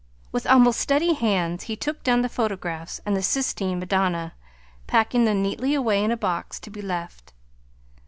With 0.31 0.47
almost 0.47 0.79
steady 0.79 1.13
hands 1.13 1.65
he 1.65 1.75
took 1.75 2.01
down 2.03 2.23
the 2.23 2.27
photographs 2.27 2.99
and 3.05 3.15
the 3.15 3.21
Sistine 3.21 3.77
Madonna, 3.77 4.33
packing 4.87 5.25
them 5.25 5.43
neatly 5.43 5.75
away 5.75 6.03
in 6.03 6.09
a 6.09 6.17
box 6.17 6.59
to 6.61 6.71
be 6.71 6.81
left. 6.81 7.33